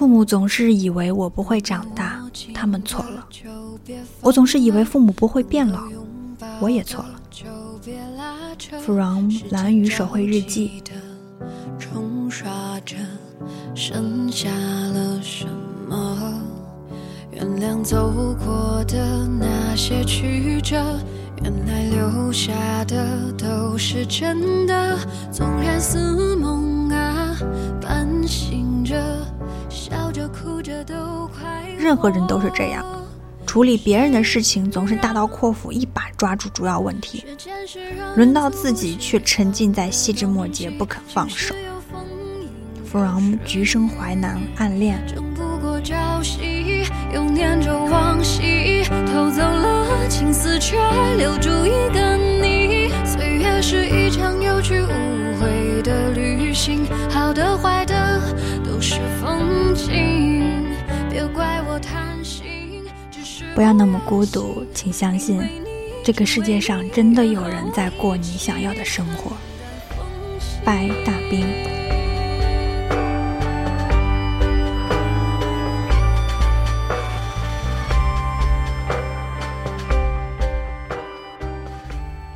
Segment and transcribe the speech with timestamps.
[0.00, 2.24] 父母总是以为我不会长大，
[2.54, 3.28] 他们错了。
[4.22, 5.82] 我总是以为父母不会变老，
[6.58, 7.20] 我也错了。
[8.80, 10.82] From 蓝雨手绘日记。
[11.78, 12.96] 冲刷着，
[13.74, 15.46] 剩下了什
[15.86, 16.40] 么？
[17.30, 20.82] 原谅走过的那些曲折，
[21.42, 22.54] 原来留下
[22.86, 24.98] 的都是真的。
[25.30, 25.46] 纵
[31.78, 32.84] 任何人都是这样。
[33.46, 37.24] 处理别人的事情总是大刀阔斧，一把抓住主要问题，
[38.14, 41.54] 轮到自己却沉浸在细枝末节不肯放手。
[42.90, 45.02] From 橘生淮南暗恋。
[47.12, 50.76] 又念着往昔，偷走了青丝，却
[51.16, 52.09] 留住一个
[63.54, 65.42] 不要那么孤独，请相信，
[66.04, 69.32] 这个世界上真的有人在过你想要的生活。
[70.64, 71.46] 拜大兵，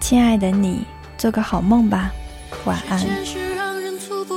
[0.00, 0.84] 亲爱的你，
[1.16, 2.10] 做个好梦吧，
[2.64, 3.51] 晚安。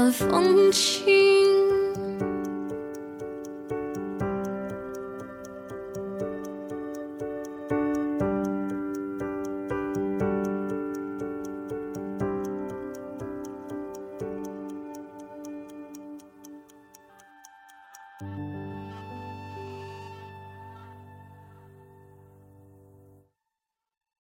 [0.00, 1.49] 晚风轻